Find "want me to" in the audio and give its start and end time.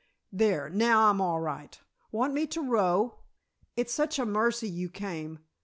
2.11-2.61